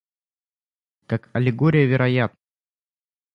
[1.05, 2.39] как аллегория вероятна.